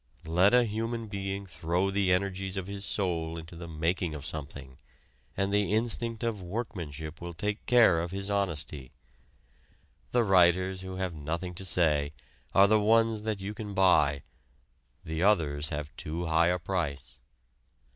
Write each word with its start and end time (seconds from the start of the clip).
Let 0.25 0.55
a 0.55 0.63
human 0.63 1.05
being 1.09 1.45
throw 1.45 1.91
the 1.91 2.11
energies 2.11 2.57
of 2.57 2.65
his 2.65 2.83
soul 2.85 3.37
into 3.37 3.55
the 3.55 3.67
making 3.67 4.15
of 4.15 4.25
something, 4.25 4.79
and 5.37 5.53
the 5.53 5.73
instinct 5.73 6.23
of 6.23 6.41
workmanship 6.41 7.21
will 7.21 7.35
take 7.35 7.63
care 7.67 7.99
of 7.99 8.09
his 8.09 8.27
honesty. 8.27 8.93
The 10.09 10.23
writers 10.23 10.81
who 10.81 10.95
have 10.95 11.13
nothing 11.13 11.53
to 11.53 11.65
say 11.65 12.13
are 12.51 12.65
the 12.65 12.79
ones 12.81 13.21
that 13.21 13.39
you 13.41 13.53
can 13.53 13.75
buy: 13.75 14.23
the 15.05 15.21
others 15.21 15.69
have 15.69 15.95
too 15.97 16.25
high 16.25 16.47
a 16.47 16.57
price. 16.57 17.19